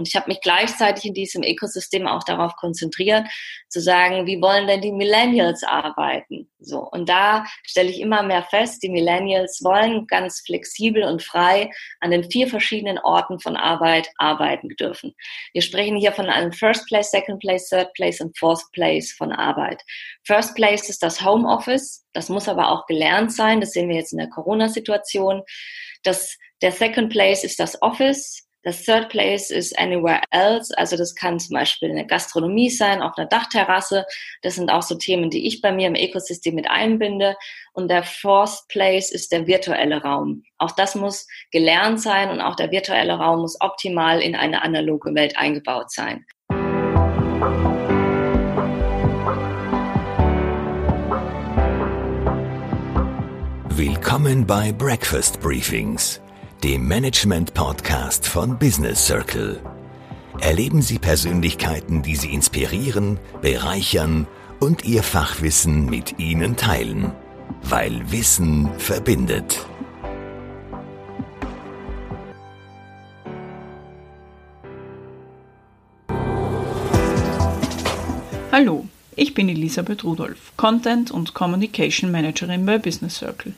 [0.00, 3.26] Und ich habe mich gleichzeitig in diesem Ökosystem auch darauf konzentriert,
[3.68, 6.50] zu sagen, wie wollen denn die Millennials arbeiten?
[6.58, 6.88] So.
[6.90, 12.12] Und da stelle ich immer mehr fest, die Millennials wollen ganz flexibel und frei an
[12.12, 15.14] den vier verschiedenen Orten von Arbeit arbeiten dürfen.
[15.52, 19.32] Wir sprechen hier von einem First Place, Second Place, Third Place und Fourth Place von
[19.32, 19.82] Arbeit.
[20.24, 22.06] First Place ist das Homeoffice.
[22.14, 23.60] Das muss aber auch gelernt sein.
[23.60, 25.42] Das sehen wir jetzt in der Corona-Situation.
[26.04, 28.46] Das, der Second Place ist das Office.
[28.62, 30.76] Das Third Place ist Anywhere Else.
[30.76, 34.04] Also das kann zum Beispiel eine Gastronomie sein, auf einer Dachterrasse.
[34.42, 37.36] Das sind auch so Themen, die ich bei mir im Ökosystem mit einbinde.
[37.72, 40.42] Und der Fourth Place ist der virtuelle Raum.
[40.58, 45.14] Auch das muss gelernt sein und auch der virtuelle Raum muss optimal in eine analoge
[45.14, 46.26] Welt eingebaut sein.
[53.70, 56.20] Willkommen bei Breakfast Briefings,
[56.62, 59.62] dem Management-Podcast von Business Circle.
[60.40, 64.26] Erleben Sie Persönlichkeiten, die Sie inspirieren, bereichern
[64.58, 67.12] und Ihr Fachwissen mit Ihnen teilen.
[67.62, 69.64] Weil Wissen verbindet.
[78.52, 78.86] Hallo,
[79.16, 83.54] ich bin Elisabeth Rudolph, Content und Communication Managerin bei Business Circle.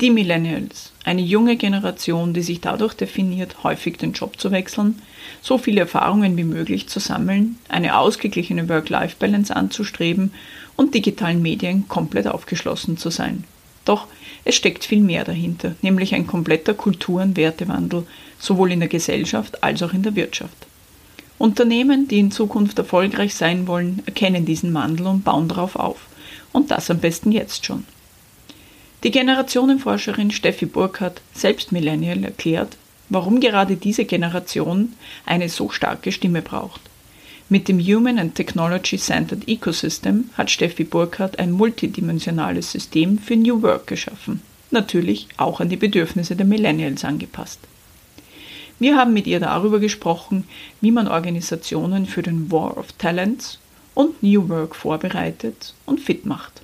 [0.00, 5.02] Die Millennials, eine junge Generation, die sich dadurch definiert, häufig den Job zu wechseln,
[5.42, 10.32] so viele Erfahrungen wie möglich zu sammeln, eine ausgeglichene Work-Life-Balance anzustreben
[10.74, 13.44] und digitalen Medien komplett aufgeschlossen zu sein.
[13.84, 14.06] Doch
[14.46, 18.06] es steckt viel mehr dahinter, nämlich ein kompletter Kultur- und Wertewandel,
[18.38, 20.66] sowohl in der Gesellschaft als auch in der Wirtschaft.
[21.36, 26.06] Unternehmen, die in Zukunft erfolgreich sein wollen, erkennen diesen Wandel und bauen darauf auf.
[26.52, 27.84] Und das am besten jetzt schon.
[29.02, 32.76] Die Generationenforscherin Steffi Burkhardt, selbst Millennial, erklärt,
[33.08, 34.92] warum gerade diese Generation
[35.24, 36.82] eine so starke Stimme braucht.
[37.48, 43.62] Mit dem Human and Technology Centered Ecosystem hat Steffi Burkhardt ein multidimensionales System für New
[43.62, 47.58] Work geschaffen, natürlich auch an die Bedürfnisse der Millennials angepasst.
[48.78, 50.44] Wir haben mit ihr darüber gesprochen,
[50.82, 53.58] wie man Organisationen für den War of Talents
[53.94, 56.60] und New Work vorbereitet und fit macht.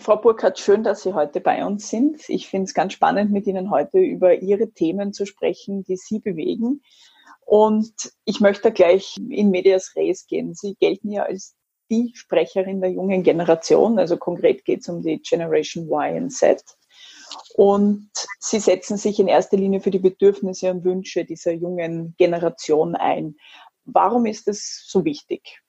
[0.00, 2.28] Frau Burkhardt, schön, dass Sie heute bei uns sind.
[2.28, 6.18] Ich finde es ganz spannend, mit Ihnen heute über Ihre Themen zu sprechen, die Sie
[6.18, 6.82] bewegen.
[7.44, 10.54] Und ich möchte gleich in Medias Res gehen.
[10.54, 11.54] Sie gelten ja als
[11.90, 13.98] die Sprecherin der jungen Generation.
[13.98, 16.62] Also konkret geht es um die Generation Y und Z.
[17.54, 22.94] Und Sie setzen sich in erster Linie für die Bedürfnisse und Wünsche dieser jungen Generation
[22.94, 23.36] ein.
[23.84, 25.60] Warum ist es so wichtig?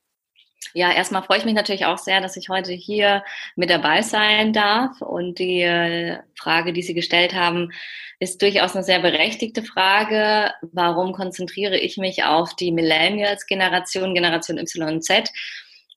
[0.73, 3.23] Ja, erstmal freue ich mich natürlich auch sehr, dass ich heute hier
[3.55, 5.01] mit dabei sein darf.
[5.01, 7.71] Und die äh, Frage, die Sie gestellt haben,
[8.19, 10.53] ist durchaus eine sehr berechtigte Frage.
[10.61, 15.29] Warum konzentriere ich mich auf die Millennials-Generation, Generation Y und Z?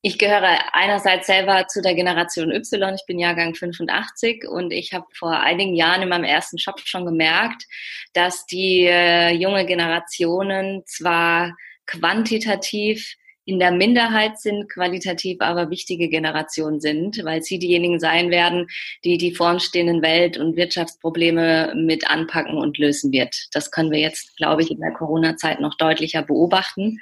[0.06, 2.94] Ich gehöre einerseits selber zu der Generation Y.
[2.94, 7.06] Ich bin Jahrgang 85 und ich habe vor einigen Jahren in meinem ersten Job schon
[7.06, 7.64] gemerkt,
[8.12, 11.54] dass die äh, junge Generationen zwar
[11.86, 13.14] quantitativ
[13.46, 18.68] in der Minderheit sind, qualitativ aber wichtige Generationen sind, weil sie diejenigen sein werden,
[19.04, 19.54] die die vor
[20.02, 23.48] Welt- und Wirtschaftsprobleme mit anpacken und lösen wird.
[23.52, 27.00] Das können wir jetzt, glaube ich, in der Corona-Zeit noch deutlicher beobachten.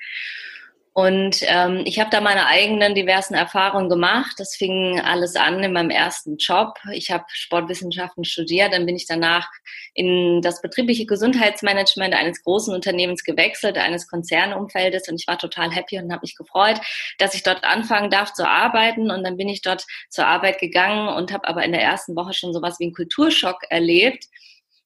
[0.95, 4.35] Und ähm, ich habe da meine eigenen diversen Erfahrungen gemacht.
[4.37, 6.75] Das fing alles an in meinem ersten Job.
[6.93, 9.49] Ich habe Sportwissenschaften studiert, dann bin ich danach
[9.95, 15.99] in das betriebliche Gesundheitsmanagement eines großen Unternehmens gewechselt, eines Konzernumfeldes und ich war total happy
[15.99, 16.79] und habe mich gefreut,
[17.17, 19.11] dass ich dort anfangen darf zu arbeiten.
[19.11, 22.35] Und dann bin ich dort zur Arbeit gegangen und habe aber in der ersten Woche
[22.35, 24.27] schon sowas wie einen Kulturschock erlebt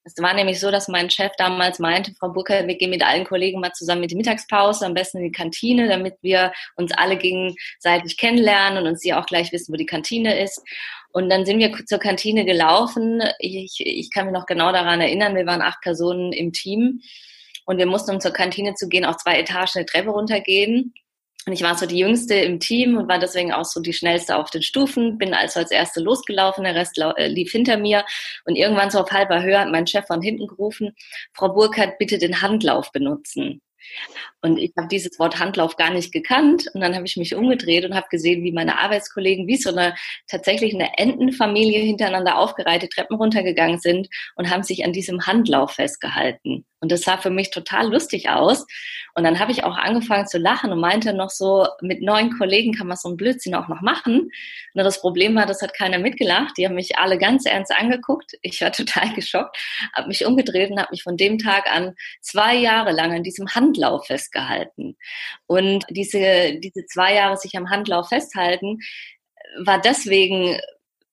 [0.07, 3.25] es war nämlich so, dass mein Chef damals meinte, Frau Burkhardt, wir gehen mit allen
[3.25, 7.17] Kollegen mal zusammen mit die Mittagspause, am besten in die Kantine, damit wir uns alle
[7.17, 10.61] gegenseitig kennenlernen und uns sie auch gleich wissen, wo die Kantine ist.
[11.11, 13.21] Und dann sind wir zur Kantine gelaufen.
[13.39, 17.01] Ich, ich kann mich noch genau daran erinnern, wir waren acht Personen im Team
[17.65, 20.93] und wir mussten, um zur Kantine zu gehen, auch zwei Etagen eine Treppe runtergehen.
[21.47, 24.35] Und ich war so die Jüngste im Team und war deswegen auch so die Schnellste
[24.35, 28.03] auf den Stufen, bin also als Erste losgelaufen, der Rest äh, lief hinter mir.
[28.43, 30.93] Und irgendwann so auf halber Höhe hat mein Chef von hinten gerufen,
[31.33, 33.61] Frau Burkhardt, bitte den Handlauf benutzen.
[34.41, 36.65] Und ich habe dieses Wort Handlauf gar nicht gekannt.
[36.73, 39.95] Und dann habe ich mich umgedreht und habe gesehen, wie meine Arbeitskollegen wie so eine
[40.27, 46.65] tatsächlich eine Entenfamilie hintereinander aufgereiht Treppen runtergegangen sind und haben sich an diesem Handlauf festgehalten.
[46.79, 48.65] Und das sah für mich total lustig aus.
[49.15, 52.73] Und dann habe ich auch angefangen zu lachen und meinte noch so, mit neun Kollegen
[52.73, 54.29] kann man so einen Blödsinn auch noch machen.
[54.75, 56.55] Nur das Problem war, das hat keiner mitgelacht.
[56.57, 58.33] Die haben mich alle ganz ernst angeguckt.
[58.43, 59.57] Ich war total geschockt,
[59.93, 63.47] habe mich umgedreht und habe mich von dem Tag an zwei Jahre lang an diesem
[63.47, 64.97] Handlauf festgehalten.
[65.47, 68.79] Und diese, diese zwei Jahre sich am Handlauf festhalten,
[69.59, 70.59] war deswegen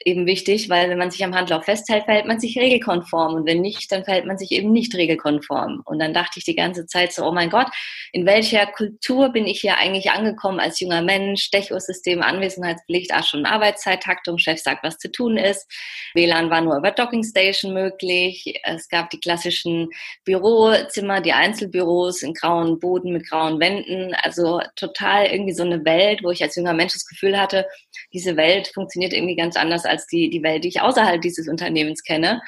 [0.05, 3.61] eben wichtig, weil wenn man sich am Handlauf festhält, verhält man sich regelkonform und wenn
[3.61, 5.83] nicht, dann verhält man sich eben nicht regelkonform.
[5.85, 7.69] Und dann dachte ich die ganze Zeit so, oh mein Gott,
[8.13, 11.43] in welcher Kultur bin ich hier eigentlich angekommen als junger Mensch?
[11.45, 15.71] Stechursystem, Anwesenheitspflicht, Ach schon Arbeitszeittaktung, Chef sagt, was zu tun ist.
[16.15, 18.61] WLAN war nur über Dockingstation möglich.
[18.65, 19.89] Es gab die klassischen
[20.25, 24.15] Bürozimmer, die Einzelbüros in grauen Boden mit grauen Wänden.
[24.15, 27.67] Also total irgendwie so eine Welt, wo ich als junger Mensch das Gefühl hatte,
[28.13, 32.03] diese Welt funktioniert irgendwie ganz anders als die, die Welt, die ich außerhalb dieses Unternehmens
[32.03, 32.43] kenne.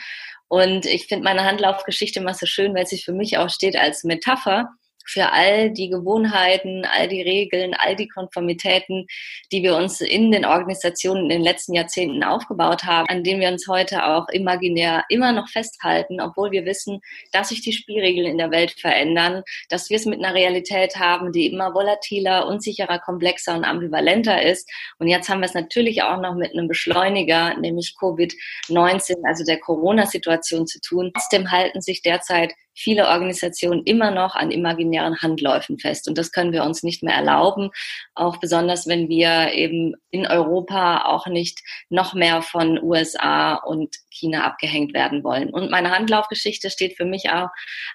[0.48, 4.04] Und ich finde meine Handlaufgeschichte immer so schön, weil sie für mich auch steht als
[4.04, 4.70] Metapher
[5.06, 9.06] für all die Gewohnheiten, all die Regeln, all die Konformitäten,
[9.52, 13.48] die wir uns in den Organisationen in den letzten Jahrzehnten aufgebaut haben, an denen wir
[13.48, 17.00] uns heute auch imaginär immer noch festhalten, obwohl wir wissen,
[17.32, 21.32] dass sich die Spielregeln in der Welt verändern, dass wir es mit einer Realität haben,
[21.32, 24.68] die immer volatiler, unsicherer, komplexer und ambivalenter ist.
[24.98, 29.60] Und jetzt haben wir es natürlich auch noch mit einem Beschleuniger, nämlich Covid-19, also der
[29.60, 31.12] Corona-Situation zu tun.
[31.14, 36.08] Trotzdem halten sich derzeit viele Organisationen immer noch an imaginären Handläufen fest.
[36.08, 37.70] Und das können wir uns nicht mehr erlauben,
[38.14, 44.44] auch besonders wenn wir eben in Europa auch nicht noch mehr von USA und China
[44.44, 45.50] abgehängt werden wollen.
[45.50, 47.48] Und meine Handlaufgeschichte steht für mich auch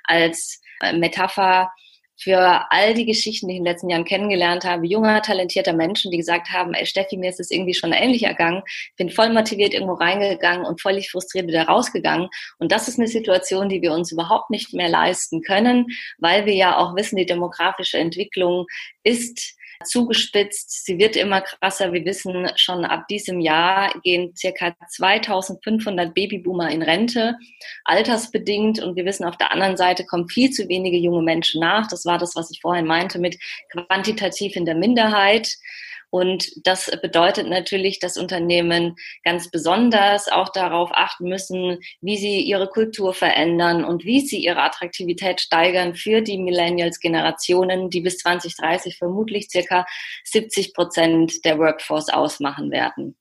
[0.04, 0.62] als
[0.94, 1.72] Metapher
[2.22, 6.12] für all die Geschichten, die ich in den letzten Jahren kennengelernt habe, junger, talentierter Menschen,
[6.12, 8.62] die gesagt haben, ey Steffi, mir ist es irgendwie schon ähnlich ergangen,
[8.96, 12.30] bin voll motiviert irgendwo reingegangen und völlig frustriert wieder rausgegangen.
[12.60, 15.88] Und das ist eine Situation, die wir uns überhaupt nicht mehr leisten können,
[16.20, 18.68] weil wir ja auch wissen, die demografische Entwicklung
[19.04, 20.86] ist zugespitzt.
[20.86, 21.94] Sie wird immer krasser.
[21.94, 27.38] Wir wissen schon ab diesem Jahr gehen circa 2500 Babyboomer in Rente,
[27.86, 28.82] altersbedingt.
[28.82, 31.88] Und wir wissen auf der anderen Seite kommen viel zu wenige junge Menschen nach.
[31.88, 33.38] Das war das, was ich vorhin meinte mit
[33.72, 35.58] quantitativ in der Minderheit.
[36.12, 42.68] Und das bedeutet natürlich, dass Unternehmen ganz besonders auch darauf achten müssen, wie sie ihre
[42.68, 49.50] Kultur verändern und wie sie ihre Attraktivität steigern für die Millennials-Generationen, die bis 2030 vermutlich
[49.50, 49.86] circa
[50.26, 53.16] 70 Prozent der Workforce ausmachen werden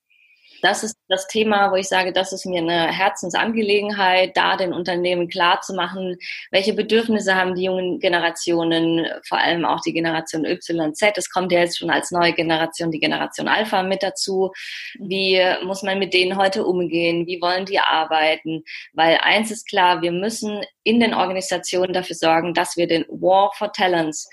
[0.63, 5.29] das ist das Thema, wo ich sage, das ist mir eine Herzensangelegenheit, da den Unternehmen
[5.29, 6.17] klar zu machen,
[6.51, 11.17] welche Bedürfnisse haben die jungen Generationen, vor allem auch die Generation Y, Z.
[11.17, 14.53] Es kommt ja jetzt schon als neue Generation die Generation Alpha mit dazu.
[14.99, 17.27] Wie muss man mit denen heute umgehen?
[17.27, 18.63] Wie wollen die arbeiten?
[18.93, 23.51] Weil eins ist klar, wir müssen in den Organisationen dafür sorgen, dass wir den War
[23.57, 24.29] for Talents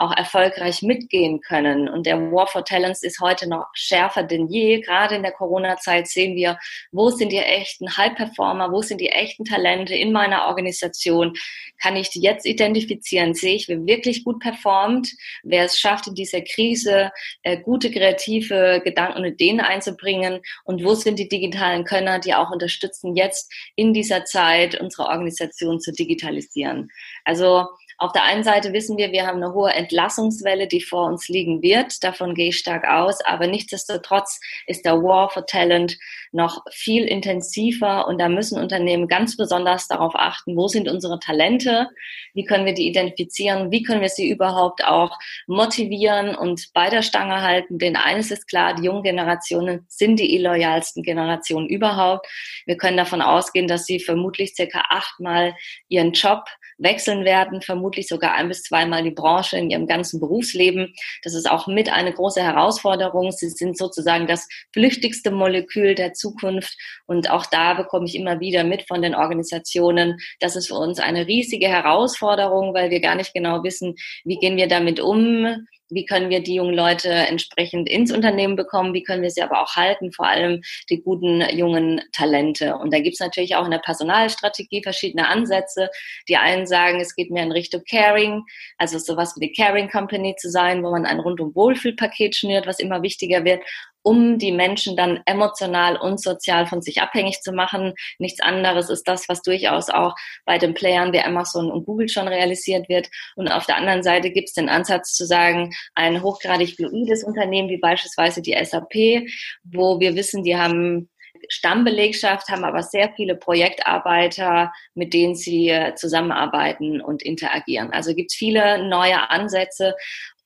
[0.00, 1.88] auch erfolgreich mitgehen können.
[1.88, 4.80] Und der War for Talents ist heute noch schärfer denn je.
[4.80, 6.58] Gerade in der Corona-Zeit sehen wir,
[6.90, 11.34] wo sind die echten High-Performer, wo sind die echten Talente in meiner Organisation?
[11.82, 13.34] Kann ich die jetzt identifizieren?
[13.34, 15.10] Sehe ich, wer wirklich gut performt,
[15.42, 17.10] wer es schafft, in dieser Krise
[17.42, 20.40] äh, gute kreative Gedanken und Ideen einzubringen?
[20.64, 25.78] Und wo sind die digitalen Könner, die auch unterstützen, jetzt in dieser Zeit unsere Organisation
[25.78, 26.90] zu digitalisieren?
[27.24, 27.66] Also
[28.00, 31.60] auf der einen Seite wissen wir, wir haben eine hohe Entlassungswelle, die vor uns liegen
[31.60, 32.02] wird.
[32.02, 33.20] Davon gehe ich stark aus.
[33.26, 35.98] Aber nichtsdestotrotz ist der War for Talent
[36.32, 41.88] noch viel intensiver und da müssen Unternehmen ganz besonders darauf achten, wo sind unsere Talente,
[42.34, 47.02] wie können wir die identifizieren, wie können wir sie überhaupt auch motivieren und bei der
[47.02, 47.78] Stange halten.
[47.78, 52.26] Denn eines ist klar, die jungen Generationen sind die illoyalsten Generationen überhaupt.
[52.66, 55.54] Wir können davon ausgehen, dass sie vermutlich circa achtmal
[55.88, 56.44] ihren Job
[56.80, 60.94] wechseln werden, vermutlich sogar ein bis zweimal die Branche in ihrem ganzen Berufsleben.
[61.22, 63.32] Das ist auch mit eine große Herausforderung.
[63.32, 66.76] Sie sind sozusagen das flüchtigste Molekül der Zukunft.
[67.06, 70.98] Und auch da bekomme ich immer wieder mit von den Organisationen, das ist für uns
[71.00, 76.06] eine riesige Herausforderung, weil wir gar nicht genau wissen, wie gehen wir damit um, wie
[76.06, 79.74] können wir die jungen Leute entsprechend ins Unternehmen bekommen, wie können wir sie aber auch
[79.76, 82.76] halten, vor allem die guten jungen Talente.
[82.76, 85.90] Und da gibt es natürlich auch in der Personalstrategie verschiedene Ansätze.
[86.28, 88.44] Die einen sagen, es geht mehr in Richtung Caring,
[88.78, 92.78] also sowas wie die Caring Company zu sein, wo man ein rundum Wohlfühlpaket schnürt, was
[92.78, 93.62] immer wichtiger wird
[94.02, 97.94] um die Menschen dann emotional und sozial von sich abhängig zu machen.
[98.18, 100.14] Nichts anderes ist das, was durchaus auch
[100.44, 103.08] bei den Playern wie Amazon und Google schon realisiert wird.
[103.36, 107.68] Und auf der anderen Seite gibt es den Ansatz zu sagen, ein hochgradig fluides Unternehmen
[107.68, 109.26] wie beispielsweise die SAP,
[109.64, 111.08] wo wir wissen, die haben
[111.48, 117.92] Stammbelegschaft, haben aber sehr viele Projektarbeiter, mit denen sie zusammenarbeiten und interagieren.
[117.92, 119.94] Also gibt es viele neue Ansätze,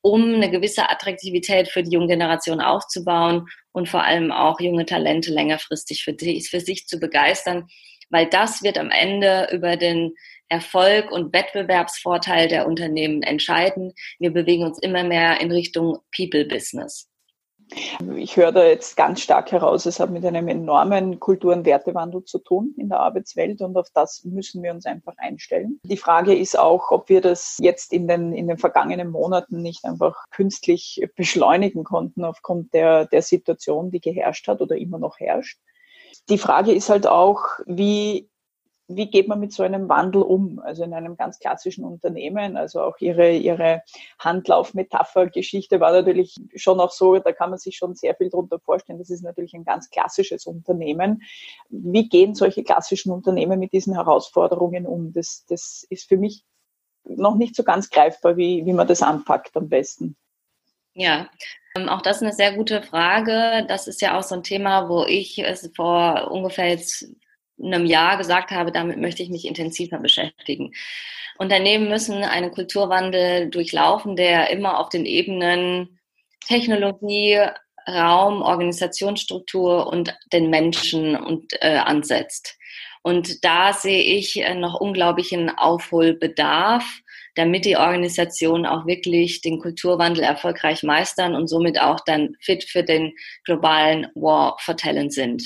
[0.05, 5.33] um eine gewisse Attraktivität für die junge Generation aufzubauen und vor allem auch junge Talente
[5.33, 7.69] längerfristig für, die, für sich zu begeistern,
[8.11, 10.15] weil das wird am Ende über den
[10.51, 13.95] Erfolg und Wettbewerbsvorteil der Unternehmen entscheiden.
[14.19, 17.09] Wir bewegen uns immer mehr in Richtung People Business.
[18.17, 22.25] Ich höre da jetzt ganz stark heraus, es hat mit einem enormen Kultur- und Wertewandel
[22.25, 25.81] zu tun in der Arbeitswelt und auf das müssen wir uns einfach einstellen.
[25.85, 29.85] Die Frage ist auch, ob wir das jetzt in den, in den vergangenen Monaten nicht
[29.85, 35.59] einfach künstlich beschleunigen konnten aufgrund der, der Situation, die geherrscht hat oder immer noch herrscht.
[36.29, 38.29] Die Frage ist halt auch, wie
[38.89, 40.59] wie geht man mit so einem Wandel um?
[40.59, 43.83] Also in einem ganz klassischen Unternehmen, also auch ihre, ihre
[44.19, 48.99] Handlauf-Metapher-Geschichte war natürlich schon auch so, da kann man sich schon sehr viel darunter vorstellen.
[48.99, 51.23] Das ist natürlich ein ganz klassisches Unternehmen.
[51.71, 55.13] Wie gehen solche klassischen Unternehmen mit diesen Herausforderungen um?
[55.13, 56.45] Das, das ist für mich
[57.05, 60.17] noch nicht so ganz greifbar, wie, wie man das anpackt am besten.
[60.95, 61.29] Ja,
[61.77, 63.65] ähm, auch das ist eine sehr gute Frage.
[63.67, 67.09] Das ist ja auch so ein Thema, wo ich es vor ungefähr jetzt
[67.63, 70.73] einem Jahr gesagt habe, damit möchte ich mich intensiver beschäftigen.
[71.39, 75.99] Unternehmen müssen einen Kulturwandel durchlaufen, der immer auf den Ebenen
[76.47, 77.41] Technologie,
[77.89, 82.57] Raum, Organisationsstruktur und den Menschen und, äh, ansetzt.
[83.03, 86.85] Und da sehe ich äh, noch unglaublichen Aufholbedarf,
[87.35, 92.83] damit die Organisationen auch wirklich den Kulturwandel erfolgreich meistern und somit auch dann fit für
[92.83, 93.13] den
[93.45, 95.43] globalen War for Talent sind.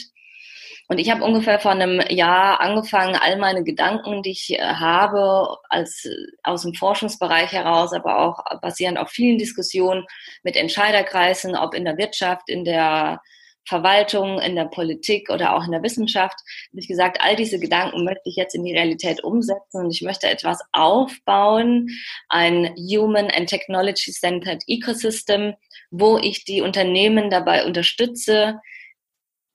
[0.90, 5.59] Und ich habe ungefähr vor einem Jahr angefangen, all meine Gedanken, die ich äh, habe,
[5.68, 6.09] als
[6.42, 10.07] aus dem Forschungsbereich heraus, aber auch basierend auf vielen Diskussionen
[10.42, 13.21] mit Entscheiderkreisen, ob in der Wirtschaft, in der
[13.68, 16.37] Verwaltung, in der Politik oder auch in der Wissenschaft,
[16.71, 20.00] habe ich gesagt, all diese Gedanken möchte ich jetzt in die Realität umsetzen und ich
[20.00, 21.88] möchte etwas aufbauen,
[22.30, 25.52] ein Human and Technology Centered Ecosystem,
[25.90, 28.59] wo ich die Unternehmen dabei unterstütze,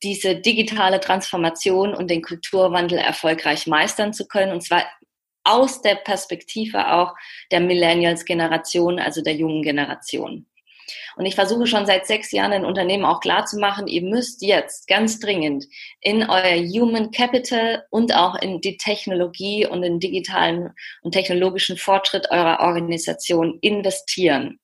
[0.03, 4.51] diese digitale Transformation und den Kulturwandel erfolgreich meistern zu können.
[4.51, 4.83] Und zwar
[5.43, 7.13] aus der Perspektive auch
[7.51, 10.45] der Millennials-Generation, also der jungen Generation.
[11.15, 15.19] Und ich versuche schon seit sechs Jahren den Unternehmen auch klarzumachen, ihr müsst jetzt ganz
[15.19, 15.65] dringend
[16.01, 22.31] in euer Human Capital und auch in die Technologie und den digitalen und technologischen Fortschritt
[22.31, 24.59] eurer Organisation investieren.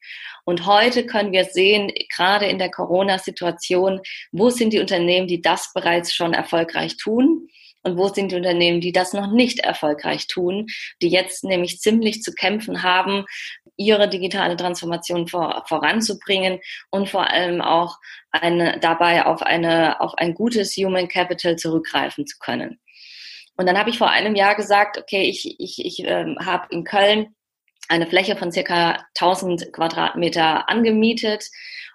[0.50, 4.02] Und heute können wir sehen, gerade in der Corona-Situation,
[4.32, 7.50] wo sind die Unternehmen, die das bereits schon erfolgreich tun?
[7.84, 10.66] Und wo sind die Unternehmen, die das noch nicht erfolgreich tun,
[11.04, 13.26] die jetzt nämlich ziemlich zu kämpfen haben,
[13.78, 17.98] ihre digitale Transformation vor, voranzubringen und vor allem auch
[18.32, 22.80] eine, dabei auf, eine, auf ein gutes Human Capital zurückgreifen zu können.
[23.56, 26.86] Und dann habe ich vor einem Jahr gesagt, okay, ich, ich, ich ähm, habe in
[26.86, 27.36] Köln
[27.88, 31.46] eine Fläche von circa 1000 Quadratmeter angemietet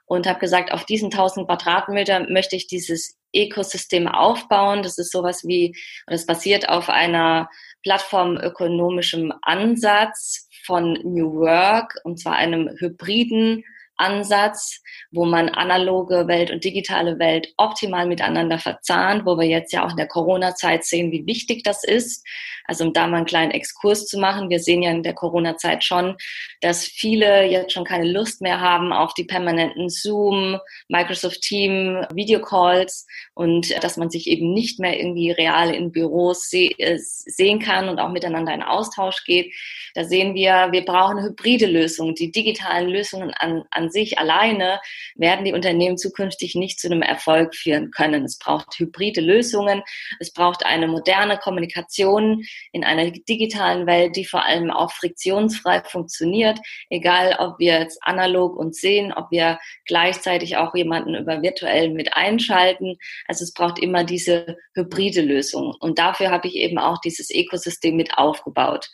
[0.06, 4.82] und habe gesagt, auf diesen 1000 Quadratmeter möchte ich dieses Ökosystem aufbauen.
[4.82, 5.76] Das ist sowas wie,
[6.06, 7.48] das basiert auf einer
[7.82, 13.64] plattformökonomischem Ansatz von New Work und zwar einem hybriden
[13.96, 19.84] Ansatz, wo man analoge Welt und digitale Welt optimal miteinander verzahnt, wo wir jetzt ja
[19.84, 22.26] auch in der Corona-Zeit sehen, wie wichtig das ist.
[22.66, 25.84] Also um da mal einen kleinen Exkurs zu machen, wir sehen ja in der Corona-Zeit
[25.84, 26.16] schon,
[26.60, 30.58] dass viele jetzt schon keine Lust mehr haben auf die permanenten Zoom,
[30.88, 36.96] Microsoft Team, Videocalls und dass man sich eben nicht mehr irgendwie real in Büros äh,
[36.98, 39.54] sehen kann und auch miteinander in Austausch geht.
[39.94, 42.14] Da sehen wir, wir brauchen hybride Lösungen.
[42.14, 44.80] Die digitalen Lösungen an, an sich alleine
[45.16, 48.24] werden die Unternehmen zukünftig nicht zu einem Erfolg führen können.
[48.24, 49.82] Es braucht hybride Lösungen.
[50.20, 56.58] Es braucht eine moderne Kommunikation in einer digitalen Welt, die vor allem auch friktionsfrei funktioniert,
[56.90, 62.14] egal ob wir jetzt analog uns sehen, ob wir gleichzeitig auch jemanden über virtuell mit
[62.14, 62.96] einschalten.
[63.26, 65.74] Also es braucht immer diese hybride Lösung.
[65.80, 68.90] Und dafür habe ich eben auch dieses Ökosystem mit aufgebaut.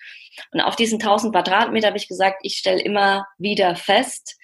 [0.53, 4.39] Und auf diesen 1000 Quadratmeter habe ich gesagt, ich stelle immer wieder fest,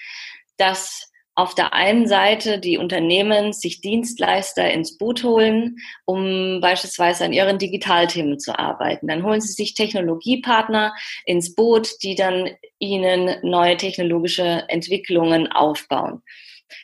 [0.56, 7.34] dass auf der einen Seite die Unternehmen sich Dienstleister ins Boot holen, um beispielsweise an
[7.34, 9.06] ihren Digitalthemen zu arbeiten.
[9.06, 10.94] Dann holen sie sich Technologiepartner
[11.26, 16.22] ins Boot, die dann ihnen neue technologische Entwicklungen aufbauen.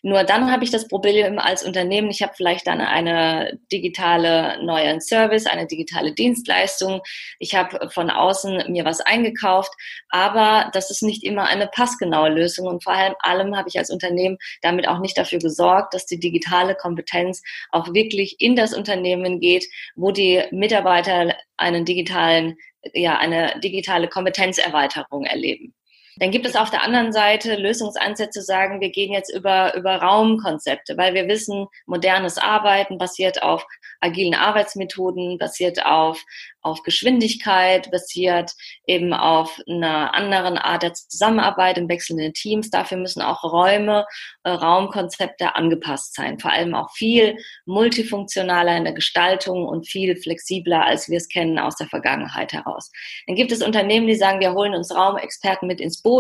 [0.03, 5.01] Nur dann habe ich das Problem als Unternehmen, ich habe vielleicht dann eine digitale neuen
[5.01, 7.01] Service, eine digitale Dienstleistung,
[7.39, 9.73] ich habe von außen mir was eingekauft,
[10.09, 13.91] aber das ist nicht immer eine passgenaue Lösung und vor allem allem habe ich als
[13.91, 19.41] Unternehmen damit auch nicht dafür gesorgt, dass die digitale Kompetenz auch wirklich in das Unternehmen
[19.41, 22.57] geht, wo die Mitarbeiter einen digitalen,
[22.93, 25.75] ja, eine digitale Kompetenzerweiterung erleben.
[26.23, 29.97] Dann gibt es auf der anderen Seite Lösungsansätze, zu sagen, wir gehen jetzt über, über
[29.97, 33.67] Raumkonzepte, weil wir wissen, modernes Arbeiten basiert auf
[34.01, 36.25] agilen Arbeitsmethoden, basiert auf
[36.63, 38.53] auf Geschwindigkeit, basiert
[38.87, 42.71] eben auf einer anderen Art der Zusammenarbeit in wechselnden Teams.
[42.71, 44.07] Dafür müssen auch Räume,
[44.45, 46.39] äh, Raumkonzepte angepasst sein.
[46.39, 47.37] Vor allem auch viel
[47.67, 52.93] multifunktionaler in der Gestaltung und viel flexibler, als wir es kennen aus der Vergangenheit heraus.
[53.27, 56.12] Dann gibt es Unternehmen, die sagen, wir holen uns Raumexperten mit ins Boot.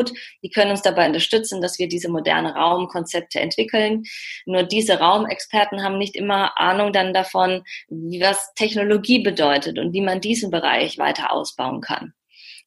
[0.42, 4.02] Die können uns dabei unterstützen, dass wir diese moderne Raumkonzepte entwickeln.
[4.44, 10.20] Nur diese Raumexperten haben nicht immer Ahnung dann davon, was Technologie bedeutet und wie man
[10.20, 12.14] die diesen Bereich weiter ausbauen kann.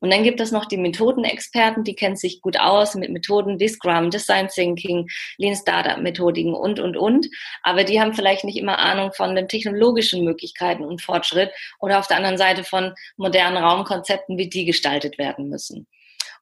[0.01, 3.67] Und dann gibt es noch die Methodenexperten, die kennen sich gut aus mit Methoden wie
[3.67, 7.27] Scrum, Design Thinking, Lean Startup Methodiken und, und, und.
[7.63, 12.07] Aber die haben vielleicht nicht immer Ahnung von den technologischen Möglichkeiten und Fortschritt oder auf
[12.07, 15.87] der anderen Seite von modernen Raumkonzepten, wie die gestaltet werden müssen.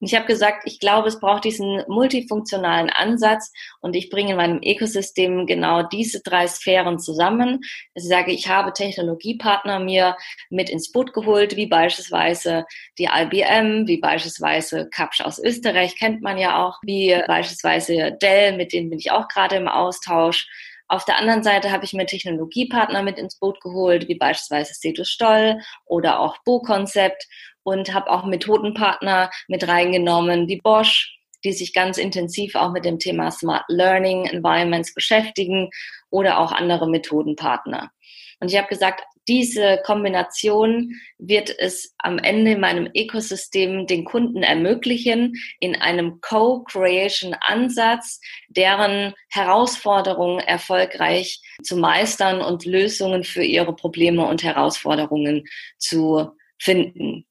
[0.03, 4.35] Und ich habe gesagt, ich glaube, es braucht diesen multifunktionalen Ansatz und ich bringe in
[4.35, 7.61] meinem Ökosystem genau diese drei Sphären zusammen.
[7.93, 10.17] Ich sage, ich habe Technologiepartner mir
[10.49, 12.65] mit ins Boot geholt, wie beispielsweise
[12.97, 18.73] die IBM, wie beispielsweise Kapsch aus Österreich, kennt man ja auch, wie beispielsweise Dell, mit
[18.73, 20.49] denen bin ich auch gerade im Austausch.
[20.89, 25.09] Auf der anderen Seite habe ich mir Technologiepartner mit ins Boot geholt, wie beispielsweise Status
[25.09, 27.25] Stoll oder auch Bo-Konzept
[27.63, 32.99] und habe auch Methodenpartner mit reingenommen, wie Bosch, die sich ganz intensiv auch mit dem
[32.99, 35.69] Thema Smart Learning Environments beschäftigen
[36.09, 37.91] oder auch andere Methodenpartner.
[38.39, 44.43] Und ich habe gesagt, diese Kombination wird es am Ende in meinem Ökosystem den Kunden
[44.43, 54.43] ermöglichen, in einem Co-Creation-Ansatz deren Herausforderungen erfolgreich zu meistern und Lösungen für ihre Probleme und
[54.43, 55.45] Herausforderungen
[55.77, 57.25] zu finden.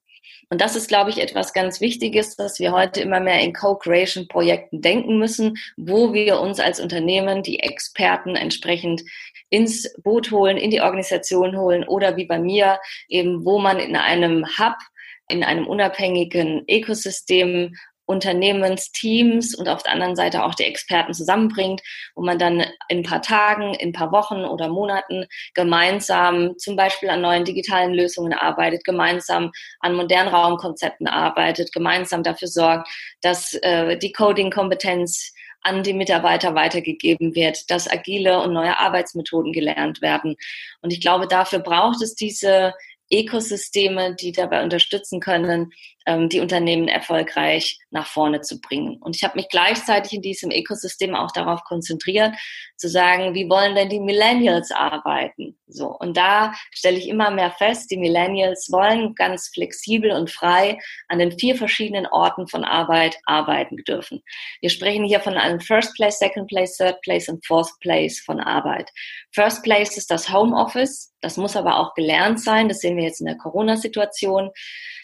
[0.51, 4.81] Und das ist, glaube ich, etwas ganz Wichtiges, dass wir heute immer mehr in Co-Creation-Projekten
[4.81, 9.03] denken müssen, wo wir uns als Unternehmen die Experten entsprechend
[9.51, 13.97] ins Boot holen, in die Organisation holen oder wie bei mir eben, wo man in
[13.97, 14.77] einem Hub
[15.29, 17.75] in einem unabhängigen Ökosystem
[18.13, 21.83] Unternehmensteams und auf der anderen Seite auch die Experten zusammenbringt,
[22.15, 26.77] wo man dann in ein paar Tagen, in ein paar Wochen oder Monaten gemeinsam zum
[26.77, 32.89] Beispiel an neuen digitalen Lösungen arbeitet, gemeinsam an modernen Raumkonzepten arbeitet, gemeinsam dafür sorgt,
[33.23, 40.03] dass äh, die Coding-Kompetenz an die Mitarbeiter weitergegeben wird, dass agile und neue Arbeitsmethoden gelernt
[40.03, 40.37] werden.
[40.81, 42.75] Und ich glaube, dafür braucht es diese
[43.13, 45.73] Ökosysteme, die dabei unterstützen können,
[46.07, 48.97] die Unternehmen erfolgreich nach vorne zu bringen.
[49.01, 52.35] Und ich habe mich gleichzeitig in diesem Ökosystem auch darauf konzentriert,
[52.77, 55.57] zu sagen, wie wollen denn die Millennials arbeiten?
[55.69, 55.89] So.
[55.89, 61.19] Und da stelle ich immer mehr fest, die Millennials wollen ganz flexibel und frei an
[61.19, 64.23] den vier verschiedenen Orten von Arbeit arbeiten dürfen.
[64.61, 68.41] Wir sprechen hier von einem First Place, Second Place, Third Place und Fourth Place von
[68.41, 68.91] Arbeit.
[69.33, 71.13] First Place ist das Homeoffice.
[71.21, 72.69] Das muss aber auch gelernt sein.
[72.69, 74.51] Das sehen wir jetzt in der Corona-Situation.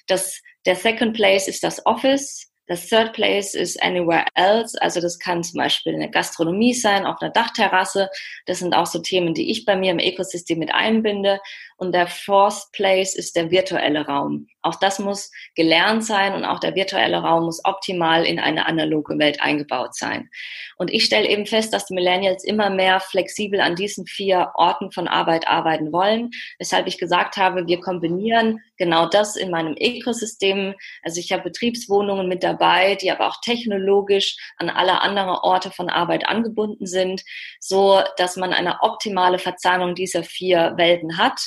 [0.07, 2.47] Das der Second Place ist das Office.
[2.67, 4.77] Das Third Place ist Anywhere Else.
[4.83, 8.11] Also das kann zum Beispiel eine Gastronomie sein, auf einer Dachterrasse.
[8.45, 11.41] Das sind auch so Themen, die ich bei mir im Ökosystem mit einbinde.
[11.81, 14.49] Und der Fourth Place ist der virtuelle Raum.
[14.63, 19.17] Auch das muss gelernt sein und auch der virtuelle Raum muss optimal in eine analoge
[19.17, 20.29] Welt eingebaut sein.
[20.77, 24.91] Und ich stelle eben fest, dass die Millennials immer mehr flexibel an diesen vier Orten
[24.91, 30.75] von Arbeit arbeiten wollen, weshalb ich gesagt habe, wir kombinieren genau das in meinem Ökosystem.
[31.05, 35.89] Also ich habe Betriebswohnungen mit dabei, die aber auch technologisch an alle anderen Orte von
[35.89, 37.23] Arbeit angebunden sind,
[37.61, 41.39] so dass man eine optimale Verzahnung dieser vier Welten hat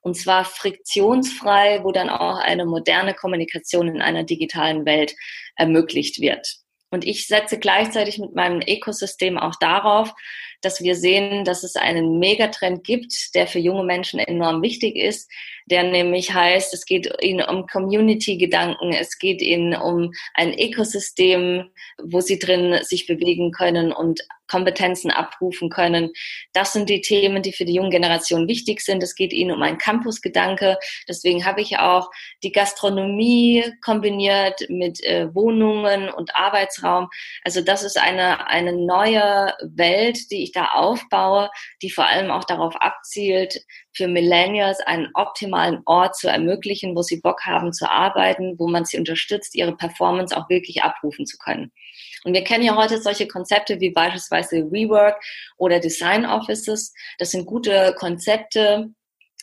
[0.00, 5.14] und zwar friktionsfrei, wo dann auch eine moderne Kommunikation in einer digitalen Welt
[5.56, 6.60] ermöglicht wird.
[6.92, 10.12] Und ich setze gleichzeitig mit meinem Ökosystem auch darauf,
[10.60, 15.30] dass wir sehen, dass es einen Megatrend gibt, der für junge Menschen enorm wichtig ist,
[15.66, 21.70] der nämlich heißt, es geht ihnen um Community-Gedanken, es geht ihnen um ein Ökosystem,
[22.02, 26.10] wo sie drin sich bewegen können und Kompetenzen abrufen können.
[26.52, 29.02] Das sind die Themen, die für die junge Generation wichtig sind.
[29.02, 30.76] Es geht ihnen um einen Campusgedanke.
[31.08, 32.10] Deswegen habe ich auch
[32.42, 37.08] die Gastronomie kombiniert mit äh, Wohnungen und Arbeitsraum.
[37.44, 41.50] Also das ist eine, eine neue Welt, die ich da aufbaue,
[41.82, 47.20] die vor allem auch darauf abzielt, für Millennials einen optimalen Ort zu ermöglichen, wo sie
[47.20, 51.72] Bock haben zu arbeiten, wo man sie unterstützt, ihre Performance auch wirklich abrufen zu können.
[52.24, 55.22] Und wir kennen ja heute solche Konzepte wie beispielsweise WeWork
[55.56, 56.92] oder Design Offices.
[57.18, 58.90] Das sind gute Konzepte,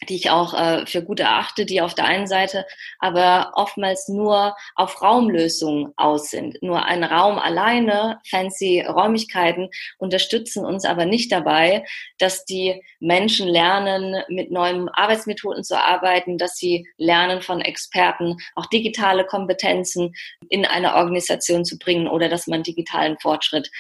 [0.08, 2.66] die ich auch äh, für gut erachte, die auf der einen Seite
[3.00, 6.62] aber oftmals nur auf Raumlösungen aus sind.
[6.62, 11.86] Nur ein Raum alleine, fancy Räumlichkeiten unterstützen uns aber nicht dabei,
[12.20, 18.68] dass die Menschen lernen, mit neuen Arbeitsmethoden zu arbeiten, dass sie lernen von Experten, auch
[18.68, 20.14] digitale Kompetenzen
[20.50, 23.72] in eine Organisation zu bringen oder dass man digitalen Fortschritt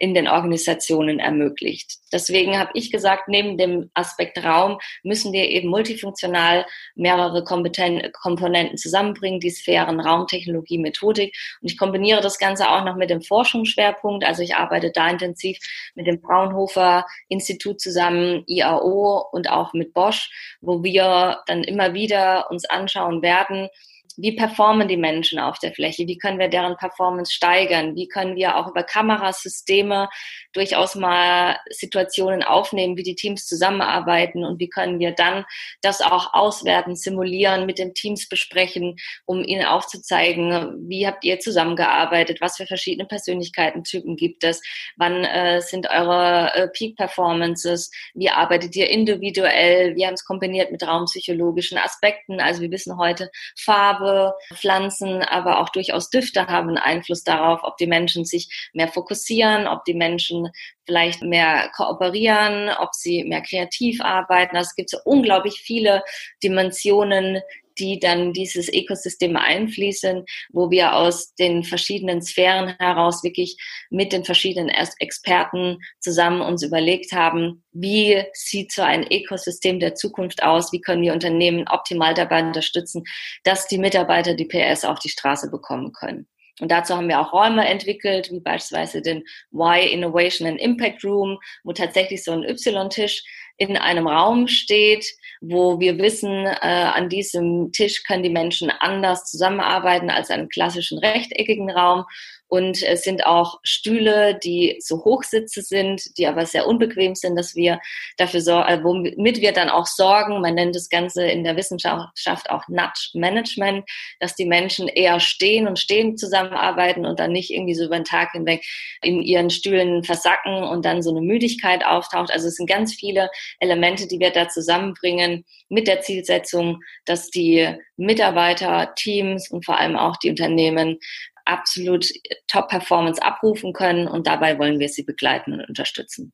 [0.00, 1.98] in den Organisationen ermöglicht.
[2.12, 8.78] Deswegen habe ich gesagt, neben dem Aspekt Raum müssen wir eben multifunktional mehrere Kompeten Komponenten
[8.78, 11.36] zusammenbringen, die Sphären Raumtechnologie, Methodik.
[11.60, 14.24] Und ich kombiniere das Ganze auch noch mit dem Forschungsschwerpunkt.
[14.24, 15.58] Also ich arbeite da intensiv
[15.94, 20.30] mit dem Fraunhofer Institut zusammen, IAO und auch mit Bosch,
[20.60, 23.68] wo wir dann immer wieder uns anschauen werden,
[24.16, 28.36] wie performen die Menschen auf der Fläche, wie können wir deren Performance steigern, wie können
[28.36, 30.08] wir auch über Kamerasysteme
[30.52, 34.44] durchaus mal Situationen aufnehmen, wie die Teams zusammenarbeiten?
[34.44, 35.44] Und wie können wir dann
[35.82, 42.40] das auch auswerten, simulieren, mit den Teams besprechen, um ihnen aufzuzeigen, wie habt ihr zusammengearbeitet,
[42.40, 44.62] was für verschiedene Persönlichkeitentypen gibt es,
[44.96, 50.86] wann äh, sind eure äh, Peak-Performances, wie arbeitet ihr individuell, wir haben es kombiniert mit
[50.86, 57.24] raumpsychologischen Aspekten, also wir wissen heute Farbe, Farbe, Pflanzen, aber auch durchaus Düfte haben Einfluss
[57.24, 60.50] darauf, ob die Menschen sich mehr fokussieren, ob die Menschen
[60.84, 64.56] vielleicht mehr kooperieren, ob sie mehr kreativ arbeiten.
[64.56, 66.02] Also es gibt so unglaublich viele
[66.42, 67.40] Dimensionen,
[67.78, 73.56] die dann dieses Ökosystem einfließen, wo wir aus den verschiedenen Sphären heraus wirklich
[73.90, 80.42] mit den verschiedenen Experten zusammen uns überlegt haben, wie sieht so ein Ökosystem der Zukunft
[80.42, 83.04] aus, wie können wir Unternehmen optimal dabei unterstützen,
[83.44, 86.26] dass die Mitarbeiter die PS auf die Straße bekommen können.
[86.60, 91.38] Und dazu haben wir auch Räume entwickelt, wie beispielsweise den Y Innovation and Impact Room,
[91.64, 93.22] wo tatsächlich so ein Y-Tisch
[93.56, 95.06] in einem Raum steht,
[95.40, 100.98] wo wir wissen, äh, an diesem Tisch können die Menschen anders zusammenarbeiten als einem klassischen
[100.98, 102.04] rechteckigen Raum.
[102.48, 107.56] Und es sind auch Stühle, die so Hochsitze sind, die aber sehr unbequem sind, dass
[107.56, 107.80] wir
[108.18, 112.50] dafür sorgen, äh, womit wir dann auch sorgen, man nennt das Ganze in der Wissenschaft
[112.50, 113.84] auch Nudge Management,
[114.20, 118.04] dass die Menschen eher stehen und stehen zusammenarbeiten und dann nicht irgendwie so über den
[118.04, 118.64] Tag hinweg
[119.02, 122.30] in ihren Stühlen versacken und dann so eine Müdigkeit auftaucht.
[122.30, 123.28] Also es sind ganz viele
[123.58, 129.96] Elemente, die wir da zusammenbringen mit der Zielsetzung, dass die Mitarbeiter, Teams und vor allem
[129.96, 130.98] auch die Unternehmen
[131.46, 132.06] absolut
[132.48, 136.32] Top-Performance abrufen können und dabei wollen wir sie begleiten und unterstützen.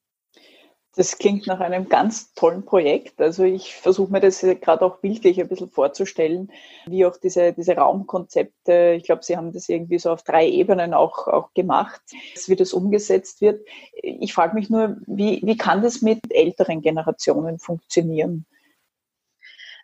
[0.94, 3.18] Das klingt nach einem ganz tollen Projekt.
[3.18, 6.52] Also ich versuche mir das gerade auch bildlich ein bisschen vorzustellen,
[6.86, 10.92] wie auch diese, diese Raumkonzepte, ich glaube, Sie haben das irgendwie so auf drei Ebenen
[10.92, 12.02] auch, auch gemacht,
[12.46, 13.66] wie das umgesetzt wird.
[14.02, 18.44] Ich frage mich nur, wie, wie kann das mit älteren Generationen funktionieren?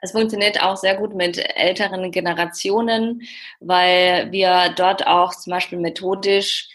[0.01, 3.23] Es funktioniert auch sehr gut mit älteren Generationen,
[3.61, 6.69] weil wir dort auch zum Beispiel methodisch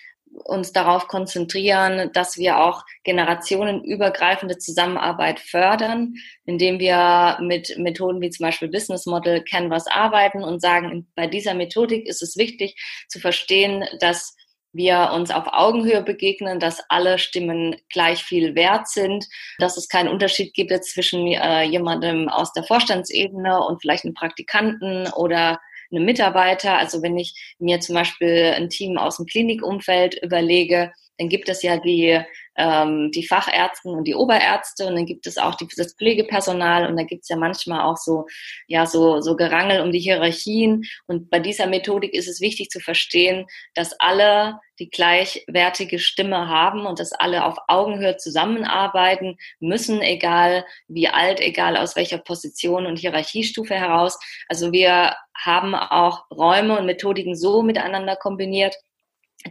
[0.46, 8.46] uns darauf konzentrieren, dass wir auch generationenübergreifende Zusammenarbeit fördern, indem wir mit Methoden wie zum
[8.46, 12.76] Beispiel Business Model Canvas arbeiten und sagen, bei dieser Methodik ist es wichtig
[13.08, 14.36] zu verstehen, dass
[14.74, 19.26] wir uns auf Augenhöhe begegnen, dass alle Stimmen gleich viel wert sind,
[19.60, 25.08] dass es keinen Unterschied gibt zwischen äh, jemandem aus der Vorstandsebene und vielleicht einem Praktikanten
[25.14, 25.60] oder
[25.92, 26.78] einem Mitarbeiter.
[26.78, 31.62] Also wenn ich mir zum Beispiel ein Team aus dem Klinikumfeld überlege, dann gibt es
[31.62, 32.24] ja die
[32.56, 36.98] ähm, die Fachärzte und die Oberärzte und dann gibt es auch die, das Pflegepersonal und
[36.98, 38.26] da gibt es ja manchmal auch so,
[38.68, 40.84] ja, so, so Gerangel um die Hierarchien.
[41.08, 46.86] Und bei dieser Methodik ist es wichtig zu verstehen, dass alle die gleichwertige Stimme haben
[46.86, 52.98] und dass alle auf Augenhöhe zusammenarbeiten müssen, egal wie alt, egal aus welcher Position und
[52.98, 54.18] Hierarchiestufe heraus.
[54.48, 58.76] Also wir haben auch Räume und Methodiken so miteinander kombiniert,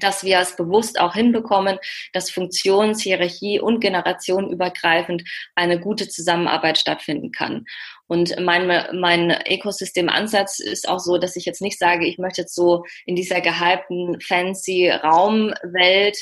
[0.01, 1.79] dass wir es bewusst auch hinbekommen,
[2.13, 5.25] dass Funktions-, Hierarchie- und Generationenübergreifend
[5.55, 7.65] eine gute Zusammenarbeit stattfinden kann.
[8.07, 12.55] Und mein, mein Ökosystemansatz ist auch so, dass ich jetzt nicht sage, ich möchte jetzt
[12.55, 16.19] so in dieser gehypten, fancy Raumwelt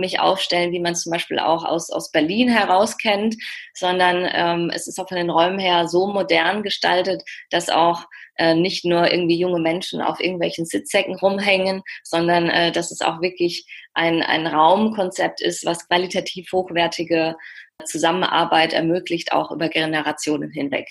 [0.00, 3.36] mich aufstellen, wie man zum Beispiel auch aus, aus Berlin heraus kennt,
[3.74, 8.04] sondern ähm, es ist auch von den Räumen her so modern gestaltet, dass auch
[8.36, 13.20] äh, nicht nur irgendwie junge Menschen auf irgendwelchen Sitzsäcken rumhängen, sondern äh, dass es auch
[13.20, 17.36] wirklich ein, ein Raumkonzept ist, was qualitativ hochwertige
[17.84, 20.88] Zusammenarbeit ermöglicht, auch über Generationen hinweg.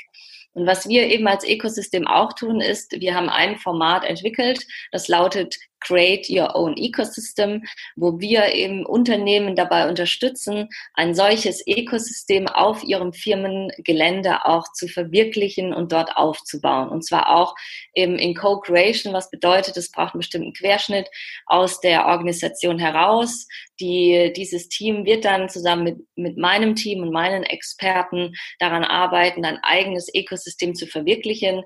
[0.54, 5.08] Und was wir eben als Ökosystem auch tun, ist, wir haben ein Format entwickelt, das
[5.08, 7.64] lautet Create Your Own Ecosystem,
[7.96, 15.74] wo wir eben Unternehmen dabei unterstützen, ein solches Ökosystem auf ihrem Firmengelände auch zu verwirklichen
[15.74, 16.90] und dort aufzubauen.
[16.90, 17.56] Und zwar auch
[17.94, 21.10] eben in Co-Creation, was bedeutet, es braucht einen bestimmten Querschnitt
[21.46, 23.48] aus der Organisation heraus.
[23.80, 29.46] Die, dieses Team wird dann zusammen mit, mit meinem Team und meinen Experten daran arbeiten,
[29.46, 31.64] ein eigenes Ökosystem zu verwirklichen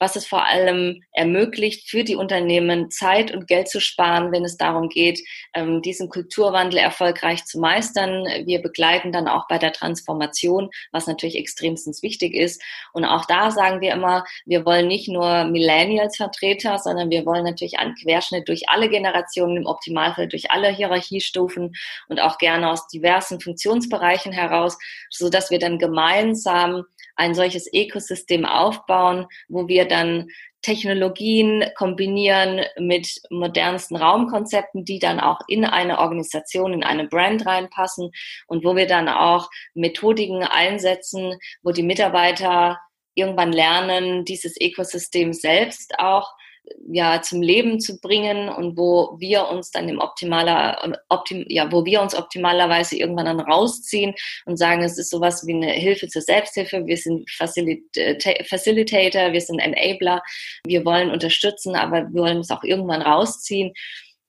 [0.00, 4.56] was es vor allem ermöglicht, für die Unternehmen Zeit und Geld zu sparen, wenn es
[4.56, 5.20] darum geht,
[5.54, 8.24] ähm, diesen Kulturwandel erfolgreich zu meistern.
[8.46, 12.62] Wir begleiten dann auch bei der Transformation, was natürlich extremstens wichtig ist.
[12.94, 17.78] Und auch da sagen wir immer, wir wollen nicht nur Millennials-Vertreter, sondern wir wollen natürlich
[17.78, 21.74] einen Querschnitt durch alle Generationen, im Optimalfall durch alle Hierarchiestufen
[22.08, 24.78] und auch gerne aus diversen Funktionsbereichen heraus,
[25.10, 26.84] so dass wir dann gemeinsam
[27.20, 30.28] ein solches Ökosystem aufbauen, wo wir dann
[30.62, 38.10] Technologien kombinieren mit modernsten Raumkonzepten, die dann auch in eine Organisation, in eine Brand reinpassen
[38.46, 42.78] und wo wir dann auch Methodiken einsetzen, wo die Mitarbeiter
[43.14, 46.30] irgendwann lernen, dieses Ökosystem selbst auch
[46.92, 51.84] ja zum Leben zu bringen und wo wir uns dann im optimaler optim, ja wo
[51.84, 54.14] wir uns optimalerweise irgendwann dann rausziehen
[54.46, 56.86] und sagen es ist sowas wie eine Hilfe zur Selbsthilfe.
[56.86, 60.22] Wir sind Facilitator wir sind Enabler.
[60.66, 63.72] Wir wollen unterstützen aber wir wollen es auch irgendwann rausziehen.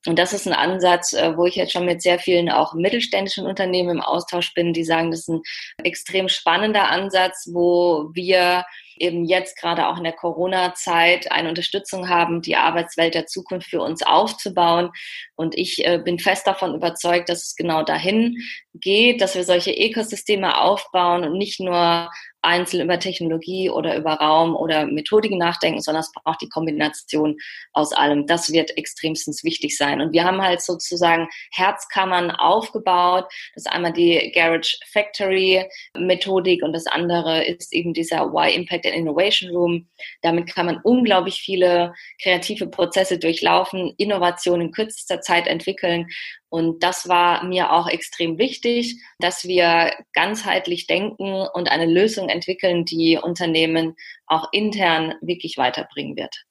[0.06, 3.46] Und das ist ein Ansatz, äh, wo ich jetzt schon mit sehr vielen auch mittelständischen
[3.46, 5.42] Unternehmen im Austausch bin, die sagen, das ist ein
[5.84, 8.64] extrem spannender Ansatz, wo wir
[9.02, 13.82] eben jetzt gerade auch in der Corona-Zeit eine Unterstützung haben, die Arbeitswelt der Zukunft für
[13.82, 14.90] uns aufzubauen.
[15.34, 18.38] Und ich äh, bin fest davon überzeugt, dass es genau dahin
[18.74, 22.10] geht, dass wir solche Ökosysteme aufbauen und nicht nur
[22.42, 27.36] einzeln über Technologie oder über Raum oder Methodiken nachdenken, sondern es braucht die Kombination
[27.72, 28.26] aus allem.
[28.26, 30.00] Das wird extremstens wichtig sein.
[30.00, 33.26] Und wir haben halt sozusagen Herzkammern aufgebaut.
[33.54, 35.64] Das ist einmal die Garage Factory
[35.96, 39.88] Methodik und das andere ist eben dieser Y Impact and Innovation Room.
[40.22, 46.08] Damit kann man unglaublich viele kreative Prozesse durchlaufen, Innovationen in kürzester Zeit entwickeln
[46.52, 52.84] und das war mir auch extrem wichtig, dass wir ganzheitlich denken und eine Lösung entwickeln,
[52.84, 56.44] die Unternehmen auch intern wirklich weiterbringen wird.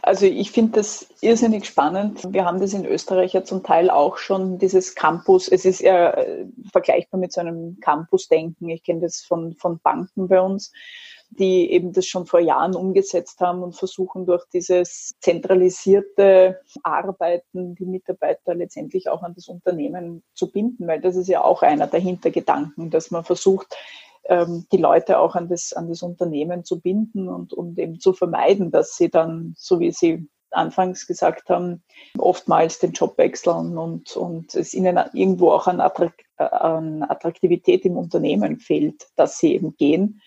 [0.00, 2.32] Also ich finde das irrsinnig spannend.
[2.32, 5.48] Wir haben das in Österreich ja zum Teil auch schon, dieses Campus.
[5.48, 8.70] Es ist ja äh, vergleichbar mit so einem Campus-Denken.
[8.70, 10.72] Ich kenne das von, von Banken bei uns
[11.36, 17.86] die eben das schon vor Jahren umgesetzt haben und versuchen durch dieses zentralisierte Arbeiten die
[17.86, 22.00] Mitarbeiter letztendlich auch an das Unternehmen zu binden, weil das ist ja auch einer der
[22.00, 23.76] Hintergedanken, dass man versucht,
[24.26, 28.12] ähm, die Leute auch an das, an das Unternehmen zu binden und, und eben zu
[28.12, 31.82] vermeiden, dass sie dann, so wie Sie anfangs gesagt haben,
[32.18, 39.08] oftmals den Job wechseln und, und es ihnen irgendwo auch an, Attraktivität im Unternehmen fehlt,
[39.16, 40.20] dass sie eben gehen.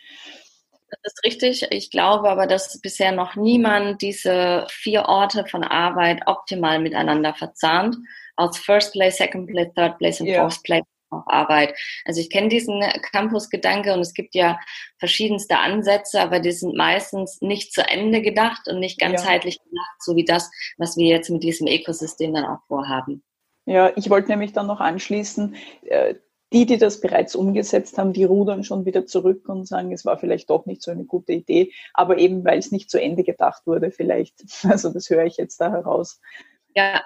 [0.90, 1.68] Das ist richtig.
[1.72, 7.98] Ich glaube aber, dass bisher noch niemand diese vier Orte von Arbeit optimal miteinander verzahnt.
[8.36, 10.42] Aus First Place, Second Place, Third Place und yeah.
[10.42, 11.74] Fourth Place auf Arbeit.
[12.06, 14.60] Also ich kenne diesen Campus-Gedanke und es gibt ja
[15.00, 19.64] verschiedenste Ansätze, aber die sind meistens nicht zu Ende gedacht und nicht ganzheitlich ja.
[19.70, 23.24] gedacht, so wie das, was wir jetzt mit diesem Ökosystem dann auch vorhaben.
[23.66, 26.16] Ja, ich wollte nämlich dann noch anschließen, äh,
[26.54, 30.18] die, die das bereits umgesetzt haben, die rudern schon wieder zurück und sagen, es war
[30.18, 33.66] vielleicht doch nicht so eine gute Idee, aber eben weil es nicht zu Ende gedacht
[33.66, 34.36] wurde, vielleicht.
[34.68, 36.20] Also das höre ich jetzt da heraus.
[36.76, 37.02] Ja,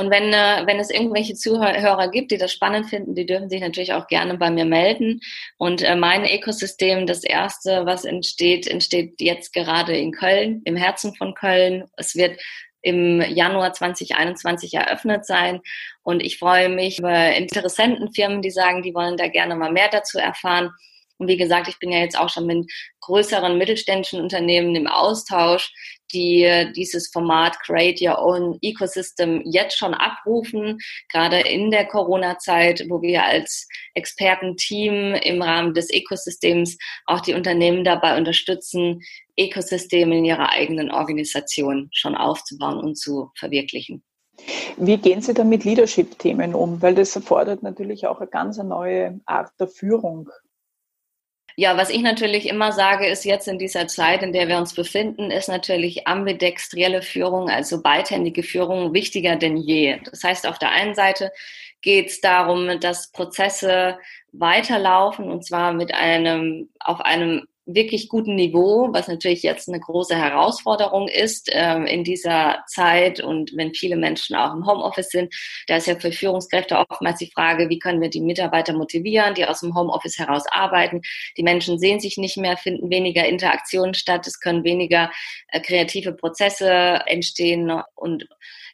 [0.00, 3.60] und wenn, äh, wenn es irgendwelche Zuhörer gibt, die das spannend finden, die dürfen sich
[3.60, 5.20] natürlich auch gerne bei mir melden.
[5.58, 11.14] Und äh, mein Ökosystem, das erste, was entsteht, entsteht jetzt gerade in Köln, im Herzen
[11.14, 11.84] von Köln.
[11.98, 12.40] Es wird
[12.82, 15.60] im Januar 2021 eröffnet sein.
[16.02, 20.18] Und ich freue mich über Interessentenfirmen, die sagen, die wollen da gerne mal mehr dazu
[20.18, 20.70] erfahren.
[21.20, 25.70] Und wie gesagt, ich bin ja jetzt auch schon mit größeren mittelständischen Unternehmen im Austausch,
[26.12, 30.78] die dieses Format Create Your Own Ecosystem jetzt schon abrufen,
[31.12, 37.84] gerade in der Corona-Zeit, wo wir als Expertenteam im Rahmen des Ecosystems auch die Unternehmen
[37.84, 39.02] dabei unterstützen,
[39.38, 44.02] Ökosysteme in ihrer eigenen Organisation schon aufzubauen und zu verwirklichen.
[44.78, 46.80] Wie gehen Sie da mit Leadership-Themen um?
[46.80, 50.30] Weil das erfordert natürlich auch eine ganz neue Art der Führung.
[51.56, 54.74] Ja, was ich natürlich immer sage, ist jetzt in dieser Zeit, in der wir uns
[54.74, 59.98] befinden, ist natürlich ambidextrielle Führung, also beidhändige Führung, wichtiger denn je.
[60.10, 61.32] Das heißt, auf der einen Seite
[61.82, 63.98] geht es darum, dass Prozesse
[64.32, 70.16] weiterlaufen und zwar mit einem, auf einem wirklich guten Niveau, was natürlich jetzt eine große
[70.16, 73.20] Herausforderung ist äh, in dieser Zeit.
[73.20, 75.34] Und wenn viele Menschen auch im Homeoffice sind,
[75.66, 79.46] da ist ja für Führungskräfte oftmals die Frage, wie können wir die Mitarbeiter motivieren, die
[79.46, 81.02] aus dem Homeoffice heraus arbeiten.
[81.36, 85.10] Die Menschen sehen sich nicht mehr, finden weniger Interaktionen statt, es können weniger
[85.48, 88.26] äh, kreative Prozesse entstehen und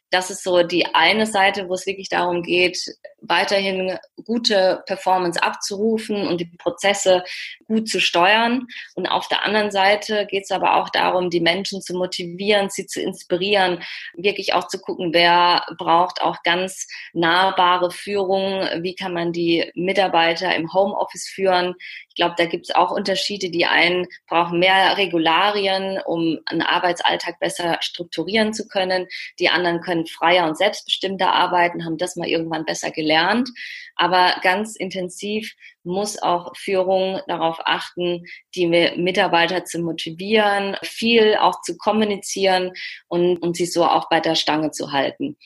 [0.09, 2.79] das ist so die eine Seite, wo es wirklich darum geht,
[3.21, 7.23] weiterhin gute Performance abzurufen und die Prozesse
[7.67, 8.67] gut zu steuern.
[8.95, 12.85] Und auf der anderen Seite geht es aber auch darum, die Menschen zu motivieren, sie
[12.85, 13.83] zu inspirieren,
[14.15, 20.55] wirklich auch zu gucken, wer braucht auch ganz nahbare Führung, wie kann man die Mitarbeiter
[20.55, 21.75] im Homeoffice führen,
[22.17, 23.49] glaube, da gibt es auch Unterschiede.
[23.49, 29.07] Die einen brauchen mehr Regularien, um einen Arbeitsalltag besser strukturieren zu können.
[29.39, 33.49] Die anderen können freier und selbstbestimmter arbeiten, haben das mal irgendwann besser gelernt.
[33.95, 35.53] Aber ganz intensiv
[35.83, 42.73] muss auch Führung darauf achten, die Mitarbeiter zu motivieren, viel auch zu kommunizieren
[43.07, 45.37] und, und sie so auch bei der Stange zu halten.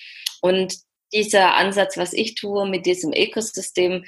[0.42, 0.76] Und
[1.14, 4.06] dieser Ansatz, was ich tue mit diesem Ökosystem,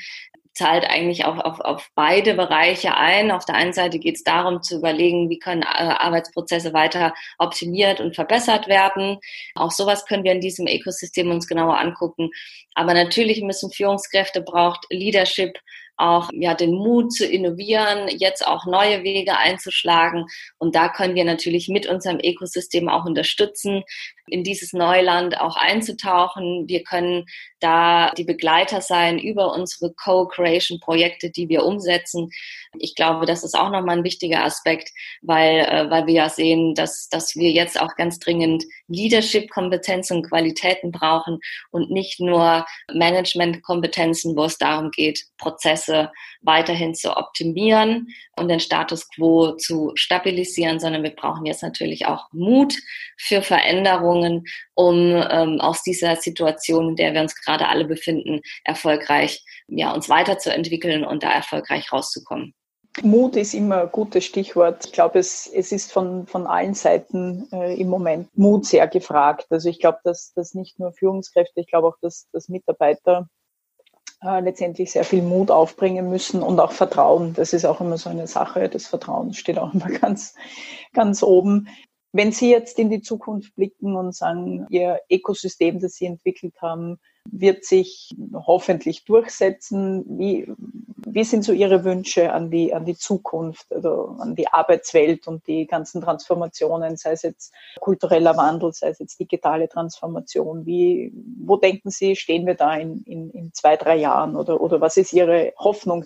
[0.54, 3.32] zahlt eigentlich auch auf, auf beide Bereiche ein.
[3.32, 8.00] Auf der einen Seite geht es darum zu überlegen, wie können äh, Arbeitsprozesse weiter optimiert
[8.00, 9.18] und verbessert werden.
[9.56, 12.30] Auch sowas können wir in diesem Ökosystem uns genauer angucken.
[12.76, 15.58] Aber natürlich müssen Führungskräfte braucht Leadership
[15.96, 20.26] auch ja den Mut zu innovieren, jetzt auch neue Wege einzuschlagen.
[20.58, 23.84] Und da können wir natürlich mit unserem Ökosystem auch unterstützen,
[24.28, 26.68] in dieses Neuland auch einzutauchen.
[26.68, 27.26] Wir können
[27.63, 32.30] da die Begleiter sein über unsere Co-Creation-Projekte, die wir umsetzen.
[32.78, 34.89] Ich glaube, das ist auch nochmal ein wichtiger Aspekt,
[35.21, 40.30] weil, äh, weil wir ja sehen, dass, dass wir jetzt auch ganz dringend Leadership-Kompetenzen und
[40.30, 41.39] Qualitäten brauchen
[41.71, 49.08] und nicht nur Management-Kompetenzen, wo es darum geht, Prozesse weiterhin zu optimieren und den Status
[49.10, 52.76] quo zu stabilisieren, sondern wir brauchen jetzt natürlich auch Mut
[53.24, 59.44] für Veränderungen, um ähm, aus dieser Situation, in der wir uns gerade alle befinden, erfolgreich
[59.68, 62.54] ja, uns weiterzuentwickeln und da erfolgreich rauszukommen.
[63.02, 64.86] Mut ist immer ein gutes Stichwort.
[64.86, 69.48] Ich glaube, es, es ist von, von allen Seiten äh, im Moment Mut sehr gefragt.
[69.50, 73.28] Also ich glaube, dass, dass nicht nur Führungskräfte, ich glaube auch, dass, dass Mitarbeiter
[74.22, 77.34] äh, letztendlich sehr viel Mut aufbringen müssen und auch Vertrauen.
[77.34, 78.70] Das ist auch immer so eine Sache.
[78.70, 80.36] Das Vertrauen steht auch immer ganz,
[80.94, 81.68] ganz oben.
[82.15, 86.99] Wenn Sie jetzt in die Zukunft blicken und sagen, Ihr Ökosystem, das Sie entwickelt haben,
[87.26, 90.06] wird sich hoffentlich durchsetzen.
[90.19, 90.47] Wie,
[91.08, 95.47] wie sind so Ihre Wünsche an die, an die Zukunft, also an die Arbeitswelt und
[95.47, 100.67] die ganzen Transformationen, sei es jetzt kultureller Wandel, sei es jetzt digitale Transformation?
[100.67, 104.82] Wie, wo denken Sie, stehen wir da in, in, in zwei, drei Jahren oder, oder
[104.82, 106.06] was ist Ihre Hoffnung?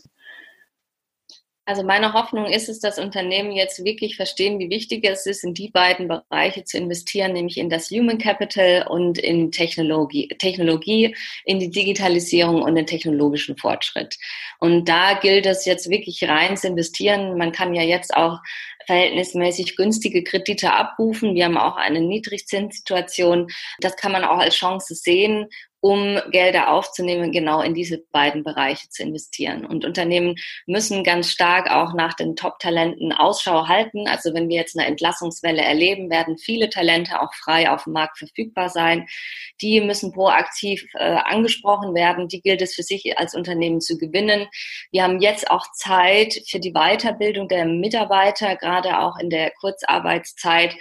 [1.68, 5.54] Also meine Hoffnung ist es, dass Unternehmen jetzt wirklich verstehen, wie wichtig es ist, in
[5.54, 11.60] die beiden Bereiche zu investieren, nämlich in das Human Capital und in Technologie, Technologie, in
[11.60, 14.16] die Digitalisierung und den technologischen Fortschritt.
[14.60, 17.38] Und da gilt es jetzt wirklich rein zu investieren.
[17.38, 18.40] Man kann ja jetzt auch
[18.86, 21.36] verhältnismäßig günstige Kredite abrufen.
[21.36, 23.50] Wir haben auch eine Niedrigzinssituation.
[23.82, 25.48] Das kann man auch als Chance sehen,
[25.80, 29.66] um Gelder aufzunehmen, genau in diese beiden Bereiche zu investieren.
[29.66, 30.36] Und Unternehmen
[30.66, 34.08] müssen ganz stark auch nach den Top-Talenten Ausschau halten.
[34.08, 38.18] Also wenn wir jetzt eine Entlassungswelle erleben, werden viele Talente auch frei auf dem Markt
[38.18, 39.08] verfügbar sein.
[39.62, 42.28] Die müssen proaktiv äh, angesprochen werden.
[42.28, 44.48] Die gilt es für sich als Unternehmen zu gewinnen.
[44.92, 50.76] Wir haben jetzt auch Zeit für die Weiterbildung der Mitarbeiter, gerade auch in der Kurzarbeitszeit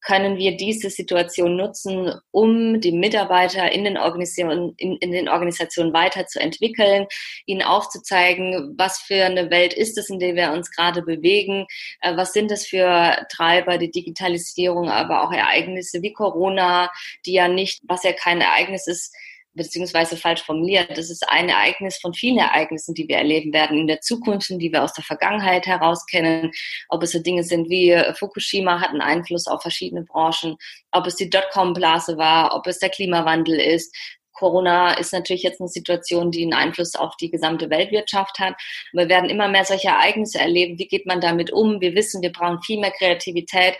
[0.00, 5.92] können wir diese Situation nutzen, um die Mitarbeiter in den Organisationen, in, in den Organisationen
[5.92, 7.06] weiterzuentwickeln,
[7.46, 11.66] ihnen aufzuzeigen, was für eine Welt ist es, in der wir uns gerade bewegen,
[12.00, 16.90] äh, was sind das für Treiber, die Digitalisierung, aber auch Ereignisse wie Corona,
[17.26, 19.14] die ja nicht, was ja kein Ereignis ist,
[19.54, 20.90] beziehungsweise falsch formuliert.
[20.96, 24.58] Das ist ein Ereignis von vielen Ereignissen, die wir erleben werden in der Zukunft und
[24.58, 26.50] die wir aus der Vergangenheit heraus kennen.
[26.88, 30.56] Ob es so Dinge sind wie Fukushima hat einen Einfluss auf verschiedene Branchen,
[30.92, 33.94] ob es die Dotcom-Blase war, ob es der Klimawandel ist,
[34.40, 38.54] Corona ist natürlich jetzt eine Situation, die einen Einfluss auf die gesamte Weltwirtschaft hat.
[38.94, 40.78] Wir werden immer mehr solche Ereignisse erleben.
[40.78, 41.82] Wie geht man damit um?
[41.82, 43.74] Wir wissen, wir brauchen viel mehr Kreativität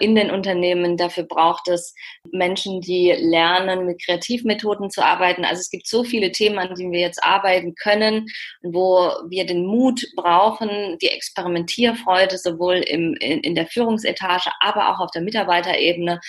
[0.00, 0.96] in den Unternehmen.
[0.96, 1.94] Dafür braucht es
[2.32, 5.44] Menschen, die lernen, mit Kreativmethoden zu arbeiten.
[5.44, 8.26] Also es gibt so viele Themen, an denen wir jetzt arbeiten können,
[8.62, 15.00] wo wir den Mut brauchen, die Experimentierfreude sowohl im, in, in der Führungsetage, aber auch
[15.00, 16.20] auf der Mitarbeiterebene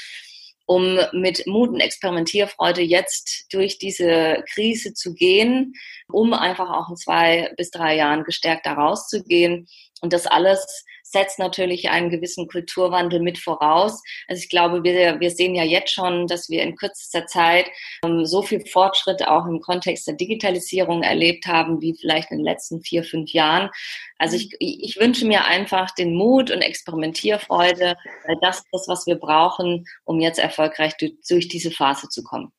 [0.67, 5.73] um mit Mut und Experimentierfreude jetzt durch diese Krise zu gehen,
[6.09, 9.67] um einfach auch in zwei bis drei Jahren gestärkt da rauszugehen.
[10.01, 14.01] Und das alles setzt natürlich einen gewissen Kulturwandel mit voraus.
[14.27, 17.69] Also ich glaube, wir, wir sehen ja jetzt schon, dass wir in kürzester Zeit
[18.03, 22.45] ähm, so viel Fortschritt auch im Kontext der Digitalisierung erlebt haben, wie vielleicht in den
[22.45, 23.69] letzten vier, fünf Jahren.
[24.17, 27.95] Also ich, ich wünsche mir einfach den Mut und Experimentierfreude,
[28.25, 32.23] weil das ist das, was wir brauchen, um jetzt erfolgreich durch, durch diese Phase zu
[32.23, 32.51] kommen.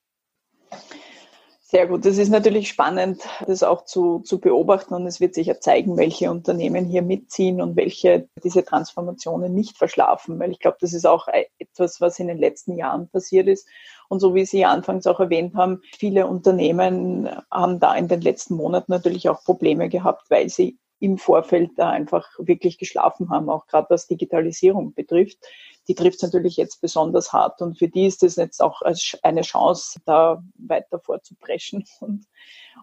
[1.70, 2.06] Sehr gut.
[2.06, 5.98] Das ist natürlich spannend, das auch zu, zu beobachten und es wird sich ja zeigen,
[5.98, 11.06] welche Unternehmen hier mitziehen und welche diese Transformationen nicht verschlafen, weil ich glaube, das ist
[11.06, 13.68] auch etwas, was in den letzten Jahren passiert ist.
[14.08, 18.54] Und so wie Sie anfangs auch erwähnt haben, viele Unternehmen haben da in den letzten
[18.54, 23.66] Monaten natürlich auch Probleme gehabt, weil sie im Vorfeld da einfach wirklich geschlafen haben, auch
[23.66, 25.38] gerade was Digitalisierung betrifft.
[25.86, 28.82] Die trifft es natürlich jetzt besonders hart und für die ist es jetzt auch
[29.22, 32.26] eine Chance, da weiter vorzupreschen und,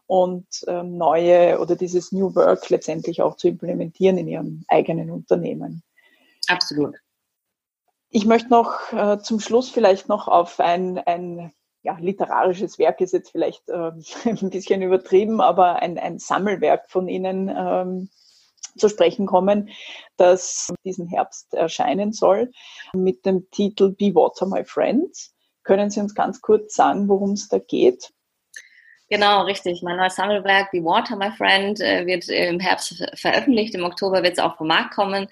[0.07, 5.83] und ähm, neue oder dieses New Work letztendlich auch zu implementieren in ihrem eigenen Unternehmen.
[6.47, 6.95] Absolut.
[8.09, 11.51] Ich möchte noch äh, zum Schluss vielleicht noch auf ein, ein
[11.85, 13.91] ja, literarisches Werk ist jetzt vielleicht äh,
[14.25, 18.09] ein bisschen übertrieben, aber ein, ein Sammelwerk von Ihnen ähm,
[18.75, 19.69] zu sprechen kommen,
[20.17, 22.51] das diesen Herbst erscheinen soll,
[22.93, 25.33] mit dem Titel Be Water, My Friends.
[25.63, 28.11] Können Sie uns ganz kurz sagen, worum es da geht?
[29.09, 29.83] Genau, richtig.
[29.83, 33.75] Mein neues Sammelwerk, Be Water, My Friend, äh, wird im Herbst veröffentlicht.
[33.75, 35.27] Im Oktober wird es auch vom Markt kommen.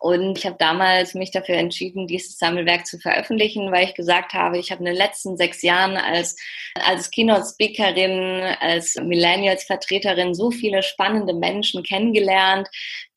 [0.00, 4.56] Und ich habe damals mich dafür entschieden, dieses Sammelwerk zu veröffentlichen, weil ich gesagt habe,
[4.56, 6.36] ich habe in den letzten sechs Jahren als,
[6.74, 12.68] als Keynote-Speakerin, als Millennials-Vertreterin so viele spannende Menschen kennengelernt,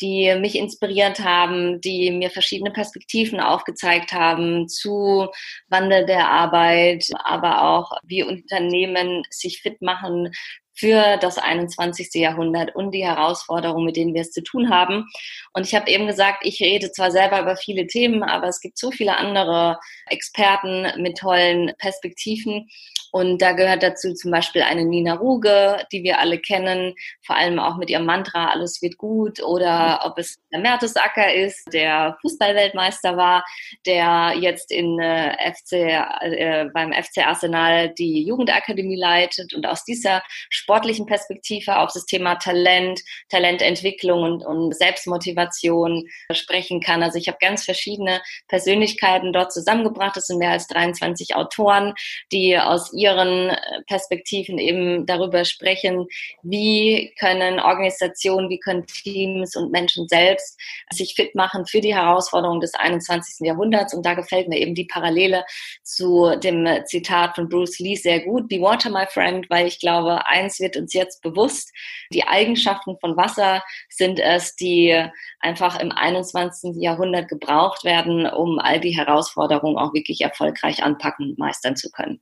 [0.01, 5.27] die mich inspiriert haben, die mir verschiedene Perspektiven aufgezeigt haben zu
[5.67, 10.31] Wandel der Arbeit, aber auch wie Unternehmen sich fit machen
[10.73, 12.09] für das 21.
[12.15, 15.05] Jahrhundert und die Herausforderungen, mit denen wir es zu tun haben.
[15.53, 18.77] Und ich habe eben gesagt, ich rede zwar selber über viele Themen, aber es gibt
[18.77, 22.69] so viele andere Experten mit tollen Perspektiven.
[23.11, 26.95] Und da gehört dazu zum Beispiel eine Nina Ruge, die wir alle kennen,
[27.25, 29.43] vor allem auch mit ihrem Mantra, alles wird gut.
[29.43, 33.43] Oder ob es der Mertesacker ist, der Fußballweltmeister war,
[33.85, 40.23] der jetzt in äh, FC, äh, beim FC Arsenal die Jugendakademie leitet und aus dieser
[40.61, 47.03] sportlichen Perspektive auf das Thema Talent, Talententwicklung und, und Selbstmotivation sprechen kann.
[47.03, 50.17] Also ich habe ganz verschiedene Persönlichkeiten dort zusammengebracht.
[50.17, 51.93] Es sind mehr als 23 Autoren,
[52.31, 53.55] die aus ihren
[53.87, 56.05] Perspektiven eben darüber sprechen,
[56.43, 60.59] wie können Organisationen, wie können Teams und Menschen selbst
[60.91, 63.47] sich fit machen für die Herausforderungen des 21.
[63.47, 63.93] Jahrhunderts.
[63.93, 65.43] Und da gefällt mir eben die Parallele
[65.83, 68.47] zu dem Zitat von Bruce Lee sehr gut.
[68.47, 71.71] Be water, my friend, weil ich glaube, eins wird uns jetzt bewusst.
[72.13, 75.05] Die Eigenschaften von Wasser sind es, die
[75.39, 76.75] einfach im 21.
[76.75, 82.21] Jahrhundert gebraucht werden, um all die Herausforderungen auch wirklich erfolgreich anpacken und meistern zu können.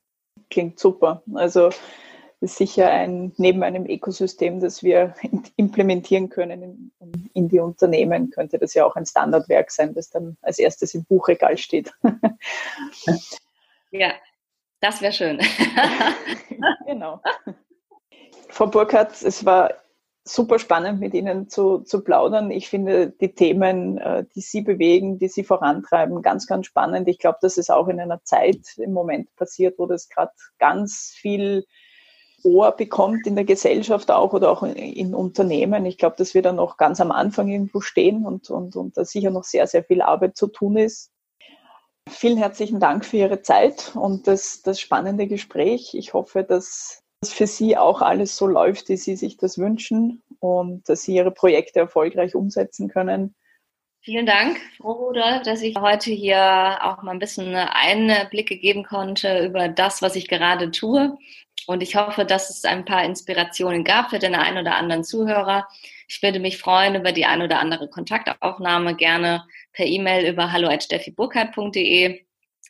[0.49, 1.23] Klingt super.
[1.35, 1.69] Also
[2.41, 5.13] ist sicher ein, neben einem Ökosystem, das wir
[5.57, 6.91] implementieren können in,
[7.33, 11.03] in, die Unternehmen, könnte das ja auch ein Standardwerk sein, das dann als erstes im
[11.05, 11.91] Buchregal steht.
[13.91, 14.13] Ja,
[14.81, 15.39] das wäre schön.
[16.85, 17.21] genau.
[18.49, 19.71] Frau Burkhardt, es war
[20.23, 22.51] super spannend, mit Ihnen zu, zu plaudern.
[22.51, 27.07] Ich finde die Themen, äh, die Sie bewegen, die Sie vorantreiben, ganz, ganz spannend.
[27.07, 31.13] Ich glaube, dass es auch in einer Zeit im Moment passiert, wo das gerade ganz
[31.15, 31.65] viel
[32.43, 35.85] Ohr bekommt in der Gesellschaft auch oder auch in, in Unternehmen.
[35.85, 39.05] Ich glaube, dass wir da noch ganz am Anfang irgendwo stehen und, und, und da
[39.05, 41.11] sicher noch sehr, sehr viel Arbeit zu tun ist.
[42.07, 45.93] Vielen herzlichen Dank für Ihre Zeit und das, das spannende Gespräch.
[45.93, 50.23] Ich hoffe, dass dass für Sie auch alles so läuft, wie Sie sich das wünschen
[50.39, 53.35] und dass Sie Ihre Projekte erfolgreich umsetzen können.
[54.01, 59.45] Vielen Dank, Frau Ruder, dass ich heute hier auch mal ein bisschen Einblicke geben konnte
[59.45, 61.17] über das, was ich gerade tue
[61.67, 65.67] Und ich hoffe, dass es ein paar Inspirationen gab für den einen oder anderen Zuhörer.
[66.07, 72.21] Ich würde mich freuen über die ein oder andere Kontaktaufnahme, gerne per E-Mail über hallo@steffiburkhardt.de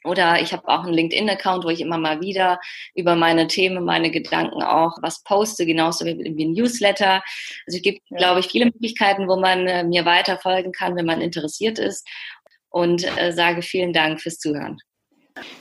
[0.04, 2.60] oder ich habe auch einen LinkedIn-Account, wo ich immer mal wieder
[2.96, 7.22] über meine Themen, meine Gedanken auch was poste, genauso wie, ein Newsletter.
[7.68, 11.22] Also es gibt, glaube ich, viele Möglichkeiten, wo man äh, mir weiterfolgen kann, wenn man
[11.22, 12.08] interessiert ist.
[12.70, 14.78] Und äh, sage vielen Dank fürs Zuhören.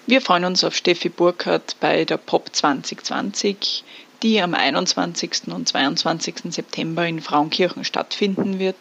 [0.07, 3.85] Wir freuen uns auf Steffi Burkhardt bei der POP 2020
[4.23, 5.49] die am 21.
[5.49, 6.35] und 22.
[6.51, 8.77] September in Frauenkirchen stattfinden wird.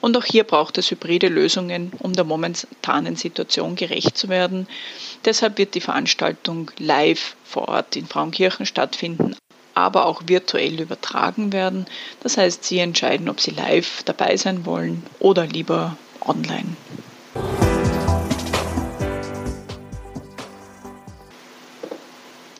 [0.00, 4.66] Und auch hier braucht es hybride Lösungen, um der momentanen Situation gerecht zu werden.
[5.24, 9.36] Deshalb wird die Veranstaltung live vor Ort in Frauenkirchen stattfinden,
[9.74, 11.86] aber auch virtuell übertragen werden.
[12.22, 16.76] Das heißt, Sie entscheiden, ob Sie live dabei sein wollen oder lieber online.